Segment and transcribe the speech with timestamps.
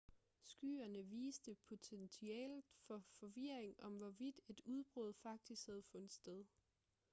[0.43, 6.45] skyerne viste potentialet for forvirring om hvorvidt et udbrud faktisk havde fundet sted